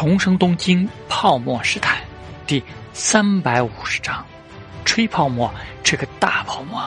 [0.00, 2.04] 重生东京泡沫时代
[2.46, 2.62] 第
[2.92, 4.24] 三百五十章：
[4.84, 5.52] 吹泡沫，
[5.82, 6.80] 这个大泡沫。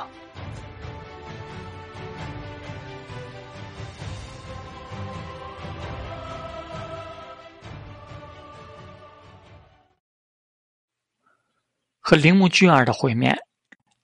[11.99, 13.37] 和铃木俊二的会面，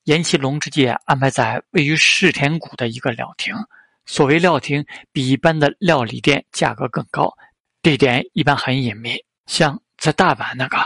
[0.03, 3.55] 岩崎龙之介安排在位于世田谷的一个料亭。
[4.05, 7.33] 所谓料亭，比一般的料理店价格更高。
[7.81, 10.77] 地点一般很隐秘，像在大阪那个，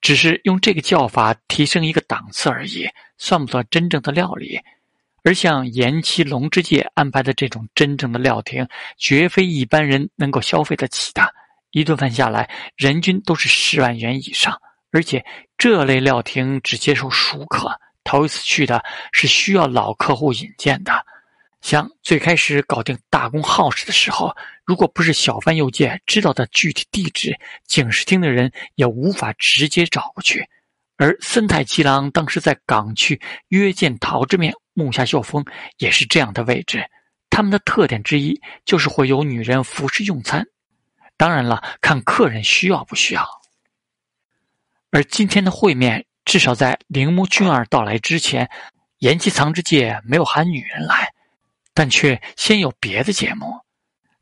[0.00, 4.60] 只是用这个叫法提升一个档次而已，算不算真正的料理。
[5.22, 11.22] 而像岩崎龙之介安排的这种真正的料亭，绝非一般人能够消费得起的。
[11.72, 14.58] 一顿饭下来，人均都是十万元以上。
[14.92, 15.24] 而且
[15.56, 17.70] 这类料亭只接受熟客，
[18.02, 18.82] 头一次去的
[19.12, 20.92] 是需要老客户引荐的。
[21.60, 30.48] 像最开始搞定大公号时的时候，如果不是小贩右介知道的具体地址，警视厅的人也无法直接找过去。
[30.96, 35.44] 而森太七郎当时在港区约见陶之面、木下秀峰，
[35.78, 36.84] 也是这样的位置。
[37.30, 40.46] 他们的特点之一就是会有女人服侍用餐，
[41.16, 43.26] 当然了，看客人需要不需要。
[44.90, 48.50] 而今天的会面，至少在铃木俊二到来之前，
[48.98, 51.08] 岩崎藏之介没有喊女人来。
[51.72, 53.52] 但却先有别的节目，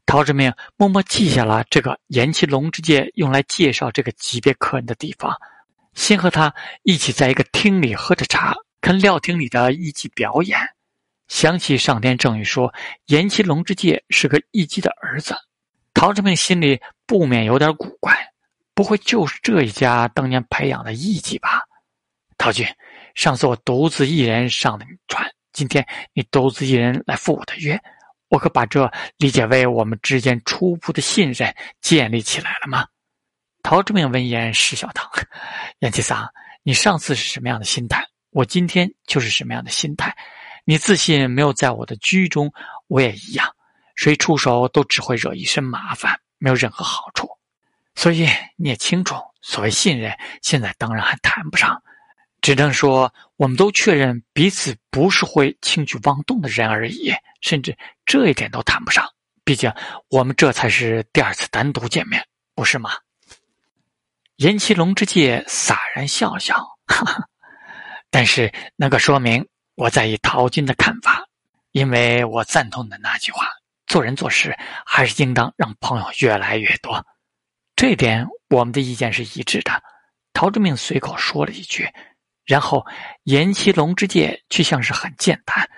[0.07, 5.37] 陶之命默默记下了这个岩崎龙之介用来介绍这个级别客人的地方，
[5.95, 10.59] 先和他一起在一个厅里喝着茶，看料厅里的艺伎表演。
[11.27, 12.73] 想起上天正宇说
[13.07, 15.37] 岩崎龙之介是个艺伎的儿子，
[15.93, 18.17] 陶之命心里不免有点古怪，
[18.73, 21.61] 不会就是这一家当年培养的艺伎吧？
[22.39, 22.67] 陶君，
[23.15, 25.29] 上次我独自一人上了船。
[25.59, 27.77] 今天你独自一人来赴我的约，
[28.29, 32.87] 我可把这理解为我们之间初步的信任建立起来了吗？
[33.65, 35.11] 陶之明闻言失笑道
[35.81, 36.25] ：“严七桑，
[36.63, 40.17] 你上次是什么样的心态，我今天就是什么样的心态。
[40.65, 42.53] 你自信没有在我的居中，
[42.87, 43.53] 我也一样。
[43.97, 47.29] 谁出手都只会惹一身麻烦，没有任何好处。
[47.97, 51.83] 所以你也清楚，所谓信任，现在当然还谈不上。”
[52.49, 57.77] 只能说，我们都确认彼此不是会轻举妄动的人而已，甚至
[58.07, 59.07] 这一点都谈不上。
[59.45, 59.71] 毕竟，
[60.09, 62.93] 我们这才是第二次单独见面，不是吗？
[64.37, 66.57] 严其龙之介洒然笑笑，
[66.87, 67.29] 哈哈。
[68.09, 71.29] 但是，那个说明我在意陶军的看法，
[71.73, 73.47] 因为我赞同你的那句话：
[73.87, 74.57] 做人做事
[74.87, 77.05] 还是应当让朋友越来越多。
[77.77, 79.83] 这点，我们的意见是一致的。
[80.33, 81.87] 陶之明随口说了一句。
[82.49, 82.85] 然后，
[83.25, 85.69] 严其龙之介却像是很健谈，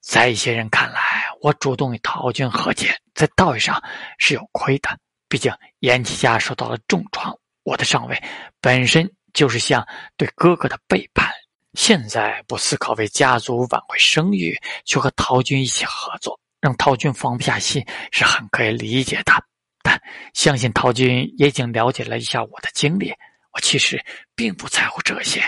[0.00, 3.80] 在一些人看来，我主动与陶军和解，在道义上
[4.18, 4.98] 是有亏的。
[5.28, 8.20] 毕竟严其家受到了重创，我的上位
[8.60, 9.86] 本身就是向
[10.16, 11.30] 对哥哥的背叛。
[11.74, 19.32] 现在不思考为家族挽回声誉，却和陶军一起合作，让陶军放不下心，是很可以理解的。
[19.84, 20.02] 但
[20.34, 23.14] 相信陶军也已经了解了一下我的经历，
[23.52, 24.04] 我其实
[24.34, 25.40] 并不在乎这些。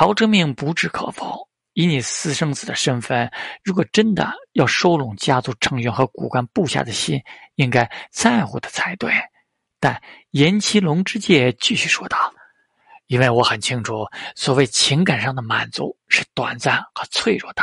[0.00, 1.46] 陶之命不置可否。
[1.74, 3.30] 以你私生子的身份，
[3.62, 7.22] 如果真的要收拢家族成员和骨干部下的心，
[7.56, 9.12] 应该在乎的才对。
[9.78, 10.00] 但
[10.30, 12.32] 严其龙之介继续说道
[13.08, 17.62] ：“因为我很清楚，所谓情感上的满足是短暂和脆弱的。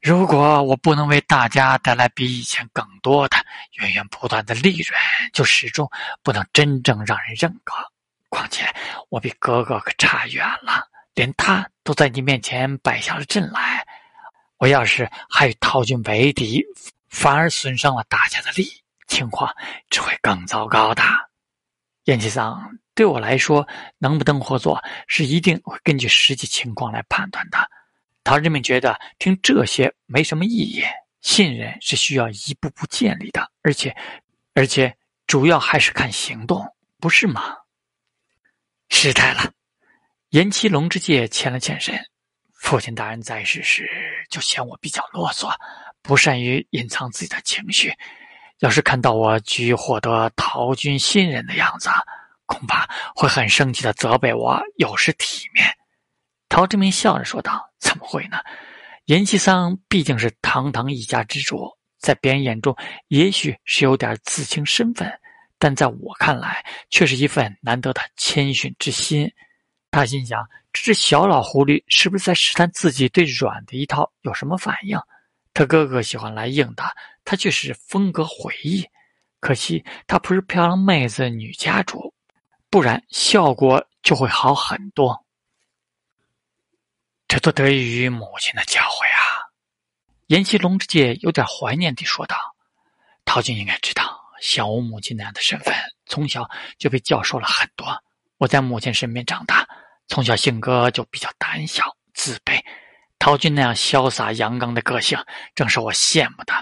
[0.00, 3.36] 如果我不能为大家带来比以前更多的
[3.72, 4.98] 源源不断的利润，
[5.34, 5.86] 就始终
[6.22, 7.76] 不能真正让人认可。
[8.30, 8.64] 况且，
[9.10, 13.86] 我比哥哥可差远了。”连他都在你面前摆下了阵来，
[14.58, 16.64] 我要是还与陶军为敌，
[17.08, 19.54] 反而损伤了大家的利益，情况
[19.90, 21.02] 只会更糟糕的。
[22.04, 23.66] 燕七桑，对我来说，
[23.98, 27.58] 能不能合作是一定会根据实际情况来判断的。
[28.24, 30.82] 陶人们觉得听这些没什么意义，
[31.20, 33.96] 信任是需要一步步建立的，而且，
[34.54, 34.96] 而且
[35.26, 37.58] 主要还是看行动，不是吗？
[38.88, 39.52] 失态了。
[40.34, 41.96] 严七龙之介欠了欠身，
[42.54, 43.88] 父亲大人在世时
[44.28, 45.48] 就嫌我比较啰嗦，
[46.02, 47.94] 不善于隐藏自己的情绪。
[48.58, 51.88] 要是看到我急于获得陶军信任的样子，
[52.46, 52.84] 恐怕
[53.14, 55.72] 会很生气的责备我有失体面。
[56.48, 58.38] 陶志明笑着说道：“怎么会呢？
[59.04, 61.70] 严七桑毕竟是堂堂一家之主，
[62.00, 62.76] 在别人眼中
[63.06, 65.08] 也许是有点自清身份，
[65.60, 69.32] 但在我看来，却是一份难得的谦逊之心。”
[69.94, 70.44] 他心想
[70.74, 74.98] ：“这只小老狐狸是不是在试探自己对软的一套有什么反应？”
[75.54, 76.82] 他哥哥喜欢来硬的，
[77.24, 78.84] 他却是风格迥异。
[79.38, 82.12] 可惜他不是漂亮妹子女家主，
[82.68, 85.24] 不然效果就会好很多。
[87.28, 89.46] 这都得益于母亲的教诲啊！
[90.26, 92.36] 严七龙之介有点怀念地说道
[93.24, 95.72] ：“陶静应该知道，像我母亲那样的身份，
[96.06, 98.02] 从小就被教授了很多。
[98.38, 99.63] 我在母亲身边长大，
[100.08, 102.60] 从小性格就比较胆小、自卑。
[103.18, 105.18] 陶军那样潇洒阳刚的个性，
[105.54, 106.52] 正是我羡慕的。”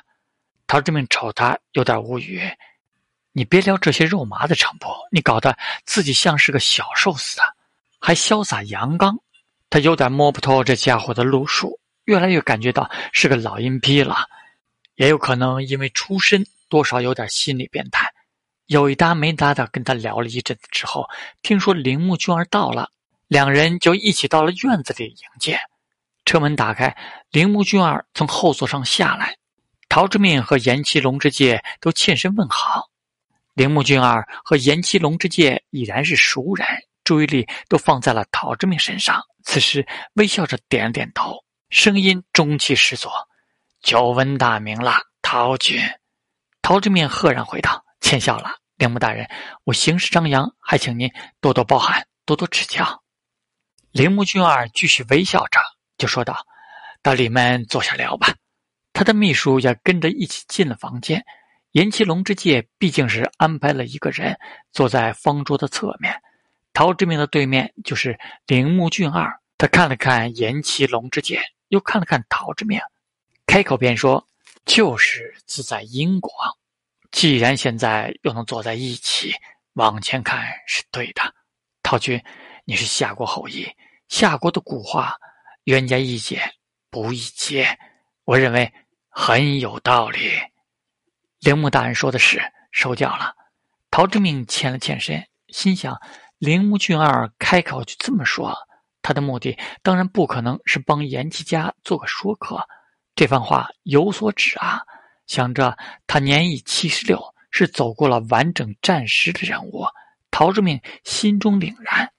[0.68, 2.42] 陶志明瞅他有点无语
[3.32, 4.86] ：“你别聊这些肉麻的成不？
[5.10, 7.42] 你搞得自己像是个小兽似的，
[8.00, 9.18] 还潇洒阳刚。”
[9.68, 14.26] 他有点摸不透这家伙的路数，越来越感觉到是个老阴逼了。
[14.96, 18.12] 也有可能因为出身多少有点心理变态。
[18.66, 21.08] 有一搭没搭的跟他聊了一阵子之后，
[21.42, 22.90] 听说铃木俊儿到了，
[23.32, 25.58] 两人就一起到了院子里迎接。
[26.26, 26.94] 车门打开，
[27.30, 29.38] 铃木俊二从后座上下来，
[29.88, 32.90] 陶之命和严七龙之介都欠身问好。
[33.54, 36.66] 铃木俊二和严七龙之介已然是熟人。
[37.04, 43.08] 注意力都放在了陶之命身上，此时微笑着点了点头，声音中气十足
[43.80, 45.80] ：“久闻大名了，陶君。”
[46.60, 49.26] 陶之命赫然回道：“见笑了，铃木大人，
[49.64, 53.01] 我行事张扬，还请您多多包涵，多多指教。”
[53.92, 55.60] 铃木俊二继续微笑着，
[55.98, 56.46] 就说道
[57.02, 58.34] ：“到里面坐下聊吧。”
[58.94, 61.22] 他的秘书也跟着一起进了房间。
[61.72, 64.38] 严其龙之介毕竟是安排了一个人
[64.72, 66.14] 坐在方桌的侧面。
[66.72, 72.80] 陶之明的对面就是铃木俊二，他看了看严其龙之介，又看了看陶之明，
[73.46, 74.26] 开口便说
[74.64, 76.32] ：“就是自在因果。
[77.10, 79.34] 既然现在又能坐在一起，
[79.74, 81.22] 往前看是对的。
[81.82, 82.22] 陶君，
[82.64, 83.66] 你是夏国后裔，
[84.08, 85.16] 夏国的古话
[85.64, 86.40] ‘冤家宜解
[86.90, 87.78] 不宜结’，
[88.24, 88.72] 我认为
[89.08, 90.30] 很有道理。”
[91.40, 93.34] 铃木大人说的是，收教了。
[93.90, 96.00] 陶之明欠了欠身，心想。
[96.38, 98.56] 铃木俊二开口就这么说，
[99.00, 102.68] 他的目的当然不可能是帮严七家做个说客。
[103.14, 104.82] 这番话有所指啊！
[105.26, 105.76] 想着
[106.06, 109.84] 他年已七十六，是走过了完整战时的人物，
[110.30, 112.11] 陶志明心中凛然，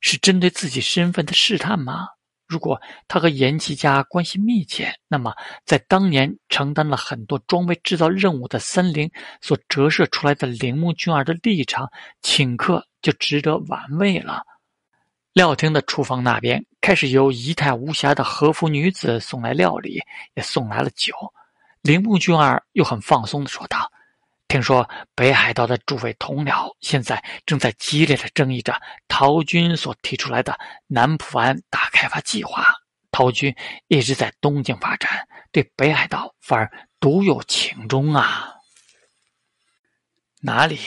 [0.00, 2.08] 是针对自己身份的试探吗？
[2.46, 5.34] 如果他和严启家关系密切，那么
[5.66, 9.10] 在当年承担了很多装备制造任务的三菱
[9.42, 11.90] 所折射出来的铃木俊二的立场，
[12.22, 14.42] 请客就值得玩味了。
[15.34, 20.00] 料亭的厨房那边开始由仪态无瑕的和服女子送来料理，
[20.34, 21.12] 也送来了酒。
[21.82, 23.92] 铃木俊二又很放松的说道。
[24.48, 32.74] 听说北海道的诸位同僚现在正在激烈的争议着陶军所提出来的南浦湾大开发计划。
[33.10, 33.54] 陶军
[33.88, 38.54] 一直在东京发展，对北海道反而独有情衷啊！
[40.40, 40.78] 哪里？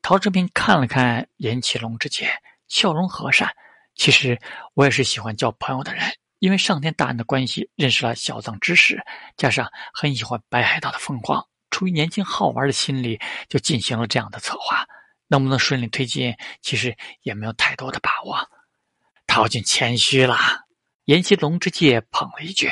[0.00, 2.30] 陶志明看了看严启龙之介，
[2.68, 3.54] 笑容和善。
[3.96, 4.38] 其实
[4.74, 6.04] 我也是喜欢交朋友的人，
[6.38, 9.02] 因为上天大人的关系认识了小藏知识，
[9.36, 11.46] 加上很喜欢北海道的风光。
[11.80, 13.18] 出于年轻好玩的心理，
[13.48, 14.86] 就进行了这样的策划。
[15.28, 18.38] 能不能顺利推进，其实也没有太多的把握。
[19.26, 20.36] 陶俊谦虚了，
[21.06, 22.70] 严希龙之介捧了一句：“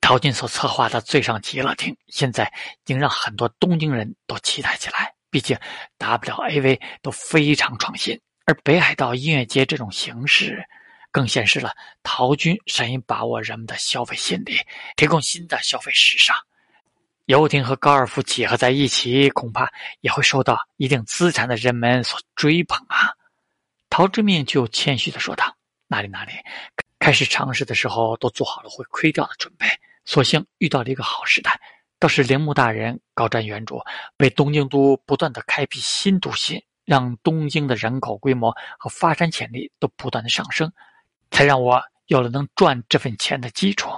[0.00, 5.12] 陶俊所策划的最上极乐厅，现在已经让很多东京人都期待起来。
[5.28, 5.54] 毕竟
[5.98, 10.64] WAV 都非常创新，而北海道音乐节这种形式，
[11.12, 14.58] 更显示了陶军善于把握人们的消费心理，
[14.96, 16.34] 提供新的消费时尚。”
[17.28, 19.70] 游艇和高尔夫结合在一起，恐怕
[20.00, 23.12] 也会受到一定资产的人们所追捧啊！
[23.90, 25.54] 陶之命就谦虚的说道
[25.88, 26.32] ：“哪里哪里，
[26.98, 29.66] 开始尝试的时候都做好了会亏掉的准备，
[30.06, 31.60] 所幸遇到了一个好时代。
[31.98, 33.84] 倒是铃木大人高瞻远瞩，
[34.16, 40.72] 为东京都不断的开辟新都心，让东京的人口规模和发展潜力都不断的上升，
[41.30, 43.90] 才让我有了能赚这份钱的基础。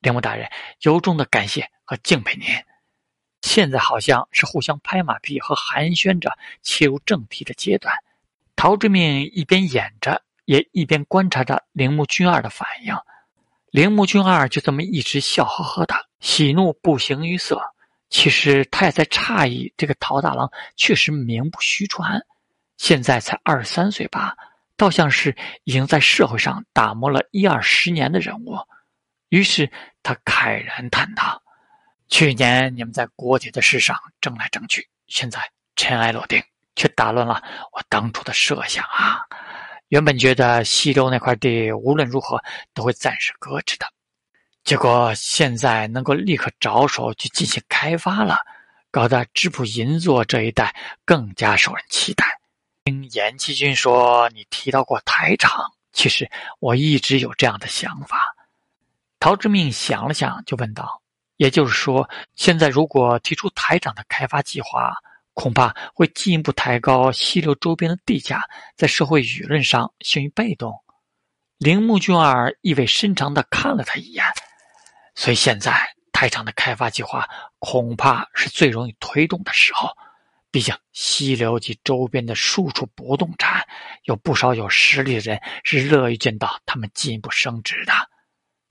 [0.00, 0.48] 铃木大人，
[0.80, 2.46] 由衷的感谢和敬佩您。”
[3.42, 7.94] 现在好像是互相拍马屁和寒暄着切入正题的阶段。
[8.56, 12.94] 陶之命一边演着，也一边观察着铃木俊二的反应。
[13.70, 17.60] 铃木俊二就这么一直笑呵呵的，喜怒不形于色。
[18.10, 22.20] 其实他也在诧异，这个陶大郎确实名不虚传，
[22.78, 24.34] 现在才二十三岁吧，
[24.76, 28.56] 倒像是已经在社会上打磨了一二十年的人物。
[29.28, 29.70] 于是
[30.02, 31.42] 他慨然叹道。
[32.08, 35.40] 去年你们在国体的事上争来争去，现在
[35.76, 36.42] 尘埃落定，
[36.74, 39.20] 却打乱了我当初的设想啊！
[39.88, 42.42] 原本觉得西周那块地无论如何
[42.74, 43.86] 都会暂时搁置的，
[44.64, 48.38] 结果现在能够立刻着手去进行开发了，
[48.90, 50.74] 搞得织布银座这一带
[51.04, 52.26] 更加受人期待。
[52.84, 58.34] 听严七军说，你提到过台场，其实我一直有这样的想法。
[59.20, 61.00] 陶之命想了想，就问道
[61.38, 64.94] ：“也就是说，现在如果提出台场的开发计划，
[65.32, 68.42] 恐怕会进一步抬高溪流周边的地价，
[68.76, 70.74] 在社会舆论上陷于被动。”
[71.58, 74.24] 铃木俊二意味深长地看了他一眼，
[75.14, 75.72] 所以现在
[76.12, 77.28] 台场的开发计划
[77.58, 79.88] 恐怕是最容易推动的时候。
[80.50, 83.66] 毕竟溪流及周边的数处不动产，
[84.04, 87.92] 有不少有实力的人是乐于见到他们进一步升值的。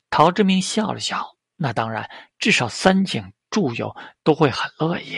[0.09, 2.09] 陶之明笑了笑：“那当然，
[2.39, 5.17] 至少三井住友都会很乐意。”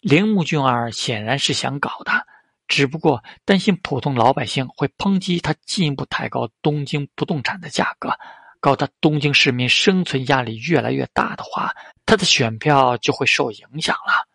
[0.00, 2.26] 铃木俊二显然是想搞的。
[2.68, 8.12] 只不过担心普通老百姓会抨击他进一步抬高东京不动产的价格，
[8.60, 11.74] 搞得东京市民生存压力越来越大的话，
[12.04, 14.28] 他的选票就会受影响了。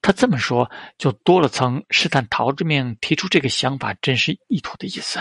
[0.00, 5.18] 他这么说，就多了层试探陶之命提出这个想法真实意图的意思。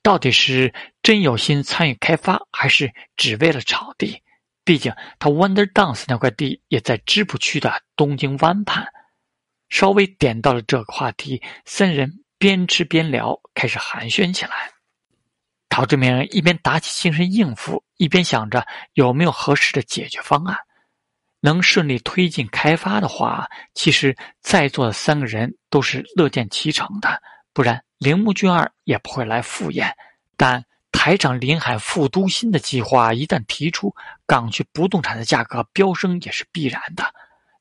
[0.00, 4.22] 到底是真有心参与开发，还是只为了炒地？
[4.64, 8.86] 毕竟他 Wonder Dance 那块地也在织布区的东京湾畔。
[9.68, 14.70] 稍微点到了这个话题，三人边吃边聊，开始寒暄起来。
[15.68, 20.56] 陶志明一边打起精神应付，一边想着有没有合适的解决方案。
[21.40, 27.20] 能顺利推进开发的话，其实在座的三个人都是乐见其成的，
[27.52, 29.94] 不然铃木俊二也不会来赴宴。
[30.36, 30.64] 但
[30.96, 37.04] 台长临海副都心的计划一旦提出，港区不动产的价格飙升也是必然的。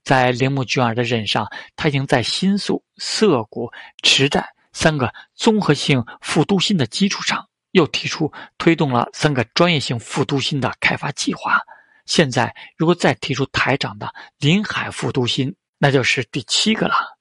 [0.04, 3.70] 在铃木俊二的任上，他已经在新宿、涩谷、
[4.02, 11.60] 池袋三个综合性副都心的基础上，又提出推动了三个专业性副都心的开发计划。
[12.06, 17.18] 现在，如果再提出台长的临海副都心，那就是第七个了。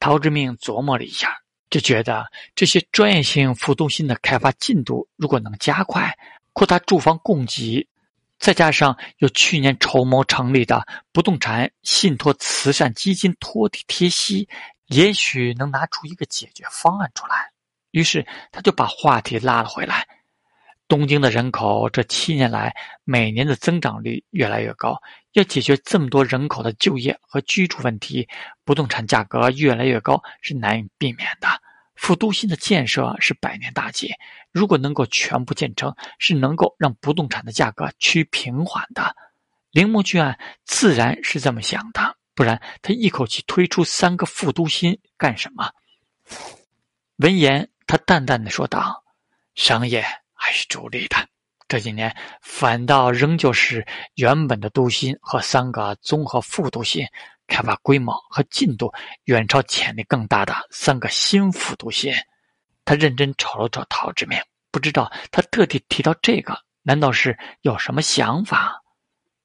[0.00, 1.41] 陶之明琢磨了一下，
[1.72, 6.14] 就觉得这些专业性副都心的开发进度，如果能加快，
[6.52, 7.88] 扩大住房供给。
[8.38, 14.46] 再加上有去年筹谋成立的不动产信托慈善基金托底贴息，
[14.88, 17.50] 也许能拿出一个解决方案出来。
[17.92, 20.06] 于是他就把话题拉了回来：
[20.88, 22.74] 东京的人口这七年来
[23.04, 25.00] 每年的增长率越来越高，
[25.32, 28.28] 要解决这么多人口的就业和居住问题，
[28.64, 31.48] 不动产价格越来越高是难以避免的。
[32.02, 34.12] 副都心的建设是百年大计，
[34.50, 39.14] 如果能够全部建成，是能够让不动产的价格趋平缓的。
[39.70, 40.20] 铃木俊
[40.64, 45.70] 自然是这么想的，不然他一口气推出三个副都心干什么？
[47.18, 49.04] 闻言，他淡淡的说道
[49.54, 50.04] ：“商业
[50.34, 51.28] 还是主力的，
[51.68, 57.06] 这几年反倒仍旧是原本的都心和三个综合副都心。”
[57.52, 58.90] 开发规模和进度
[59.24, 62.14] 远超潜力更大的三个新副都心，
[62.82, 64.38] 他认真瞅了瞅陶之明，
[64.70, 68.80] 不知道他特地提到这个，难道是有什么想法？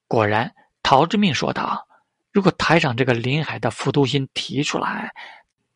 [0.06, 0.50] 果然，
[0.82, 1.86] 陶之命说道
[2.32, 5.12] ：“如果台长这个临海的副都心提出来，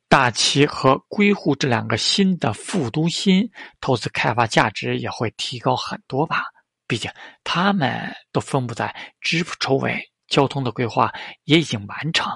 [0.08, 6.44] 大齐和归户这两个新的副都心投资开发价值也会提高很多吧？
[6.86, 7.10] 毕竟
[7.44, 11.12] 他们都分布在知府周围。”交通的规划
[11.44, 12.26] 也已经完成，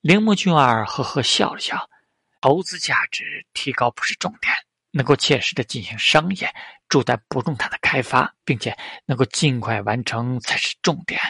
[0.00, 1.86] 铃木俊二呵呵笑了笑。
[2.40, 4.50] 投资价值提高不是重点，
[4.92, 6.50] 能够切实的进行商业、
[6.88, 11.20] 住宅不动产的开发，并且能够尽快完成才是重点。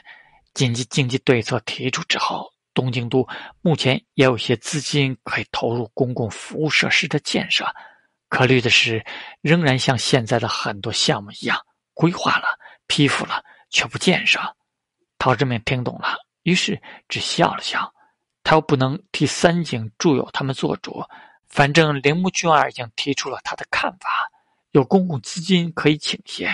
[0.55, 3.27] 紧急经济对策提出之后，东京都
[3.61, 7.67] 目前也有些资金可以投入公共服务设施的建设。
[8.29, 9.05] 可虑的是，
[9.41, 11.59] 仍然像现在的很多项目一样，
[11.93, 12.47] 规划了、
[12.87, 14.39] 批复了，却不建设。
[15.19, 17.93] 陶志明听懂了，于是只笑了笑。
[18.45, 21.05] 他又不能替三井住友他们做主，
[21.49, 24.09] 反正铃木俊二已经提出了他的看法，
[24.71, 26.51] 有公共资金可以倾斜，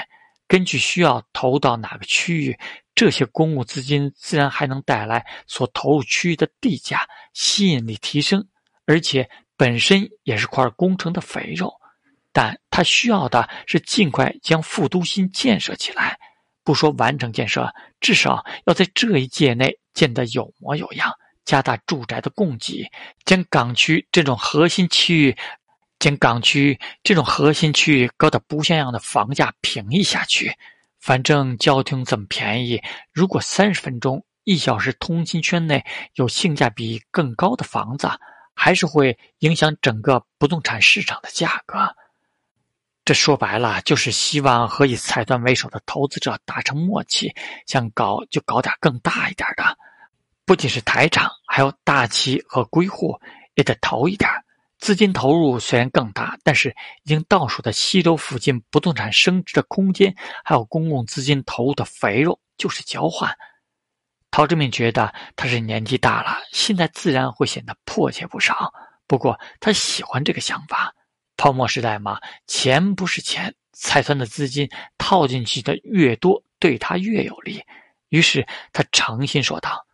[0.48, 2.58] 根据需要投到哪个区域，
[2.94, 8.44] 这些公共资金自然还能带来所投入区域的地价吸引力提升，
[8.86, 11.72] 而且本身也是块工程的肥肉。
[12.32, 16.18] 但他需要的是尽快将副都心建设起来。
[16.64, 21.12] 不说完成建设，至少要在这一届内建得有模有样，
[21.44, 22.90] 加大住宅的供给，
[23.24, 25.36] 将港区这种核心区域，
[25.98, 30.56] 将港区这种核心区域搞得不像样的房价平抑下去。
[31.00, 38.08] 反正交通怎么便宜，如果三十分钟一小时通勤圈内有性价比更高的房子，
[38.54, 41.94] 还是会影响整个不动产市场的价格。
[43.04, 47.30] 这说白了就是希望和以财团为首的投资者达成默契，
[47.66, 49.76] 想搞就搞点更大一点的。
[50.46, 53.20] 不仅是台场，还有大旗和归户
[53.56, 54.30] 也得投一点。
[54.78, 63.34] 资金投入虽然更大，但是已经到手的西周附近不动产升值的空间，还有公共资金投入的肥肉，就是交换。
[64.30, 68.72] 陶志明觉得他是年纪大了，现在自然会显得迫切不少。
[69.06, 70.94] 不过他喜欢这个想法。
[71.36, 77.62] 泡沫时代嘛，钱不是钱，财团的资金套进去的越多，对他越有利。
[78.08, 79.84] 于是他诚心说道：“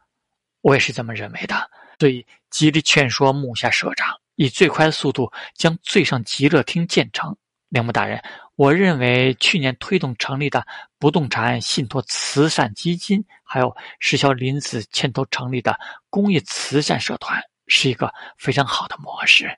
[0.60, 4.14] 我也是这么认为的。”所以极力劝说木下社长。
[4.36, 7.36] 以最快的速度将最上极乐厅建成。
[7.68, 8.22] 铃木大人，
[8.56, 10.66] 我认为去年推动成立的
[10.98, 15.78] 不动产信托慈善基金，还有石桥林子牵头成立的
[16.08, 19.54] 公益慈善社团，是一个非常好的模式。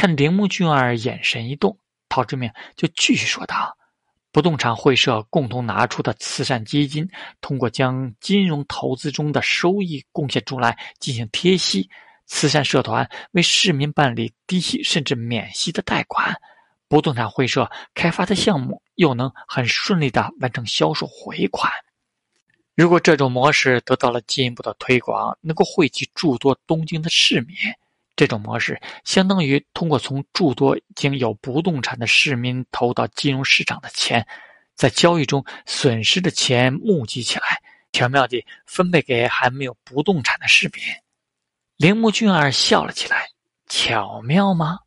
[0.00, 1.78] 看铃木俊二眼神一动，
[2.08, 3.76] 陶志明就继续说道
[4.32, 7.06] ：“不动产会社共同拿出的慈善基金，
[7.42, 11.90] 通过将金融投资中的收益贡献出来进行贴息。”
[12.24, 16.34] 慈善社团为市民办理低息甚至免息的贷款，
[16.88, 21.70] 不动产会社开发的项目又能很顺利的完成销售回款。
[22.74, 27.54] 如果这种模式得到了进一步的推广，能够惠及诸多东京的市民。
[28.20, 34.26] 这种模式相当于通过从诸多已经有不动产的市民投到金融市场的钱，
[34.74, 37.62] 在交易中损失的钱募集起来，
[37.92, 40.82] 巧妙地分配给还没有不动产的市民。
[41.78, 43.26] 铃木俊二笑了起来，
[43.68, 44.80] 巧妙吗？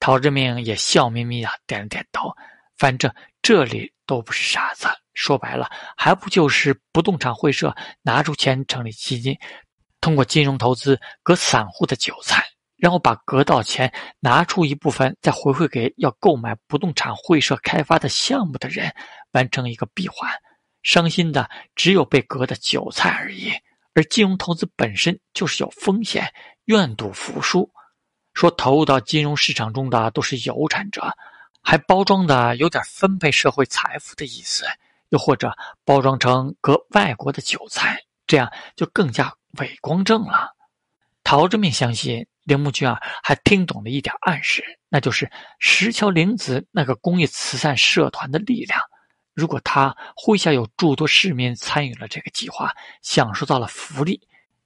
[0.00, 2.34] 陶志明也笑眯眯的点了点头。
[2.76, 3.08] 反正
[3.40, 7.72] 这里都不是傻子，说白了，还不就是不动产会社
[8.02, 9.38] 拿出钱成立基金，
[10.00, 12.44] 通过金融投资割散户的韭菜，
[12.78, 18.94] 然后把割到钱拿出一部分再回馈给要购买不动产会社开发的项目的人，
[19.32, 20.30] 完成一个闭环。
[20.82, 23.52] 伤心的只有被割的韭菜而已。
[23.94, 26.32] 而金融投资本身就是有风险，
[26.66, 27.68] 愿赌服输。
[28.32, 31.02] 说投入到金融市场中的都是有产者，
[31.60, 34.64] 还包装的有点分配社会财富的意思，
[35.08, 35.52] 又或者
[35.84, 40.54] 包装成割外国的韭菜，这样就更加伪光正了。
[41.24, 48.80] 陶之明相信铃木俊二还听懂了一点暗示，那就是石桥玲子那个公益慈善社团的力量。
[49.34, 54.18] 如果他麾下有诸多市民参与了这个计划，享受到了福利，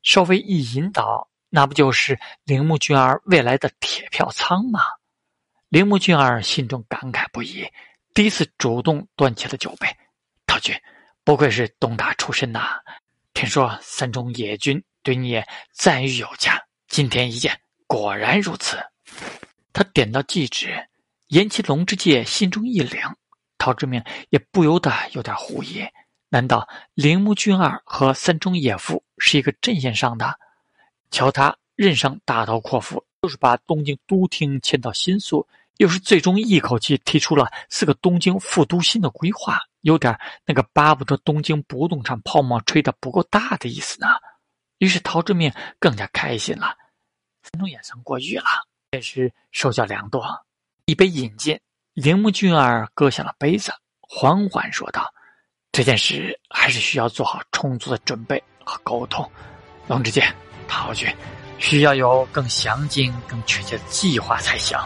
[0.05, 4.81] 稍微一引导，那不就是铃木俊二未来的铁票仓吗？
[5.68, 7.66] 铃木俊二心中感慨不已，
[8.14, 9.88] 第一次主动端起了酒杯。
[10.47, 10.73] 陶君，
[11.25, 12.79] 不愧是东大出身呐！
[13.35, 17.59] 听说三中野君对你也赞誉有加，今天一见，
[17.92, 18.78] 果然如此。
[19.70, 20.88] 他点到即止，
[21.26, 23.14] 岩崎龙之介心中一凉。
[23.59, 25.85] 陶之明也不由得有点狐疑：
[26.31, 30.38] 难道铃木俊二和三中野夫是一个阵线上的？
[31.11, 44.07] 瞧他任上大刀阔斧，就是把东京都厅迁到新宿，又是最终一口气提出了四个东京副都心的规划，有点那个巴不得东京不动产泡沫吹得不够大的意思呢。
[44.78, 46.74] 于是陶之明更加开心了。
[47.53, 48.47] 三中也算过誉了，
[48.93, 50.25] 也是手脚良多。
[50.87, 51.59] 一杯饮尽。
[51.93, 55.12] 铃木俊二搁下了杯子，缓缓说道
[55.71, 59.31] ：“这件事还是需要做好充足的准备和沟通。
[59.87, 60.27] 龙之介，
[60.67, 61.15] 陶俊，
[61.59, 64.79] 需要有更详尽、更确切的计划才行。”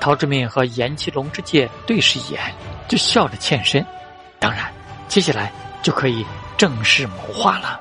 [0.00, 2.52] 陶志敏和岩崎龙之介对视一眼，
[2.88, 3.86] 就笑着欠身。
[4.40, 4.72] 当然，
[5.06, 6.26] 接下来就可以
[6.58, 7.80] 正式谋划了。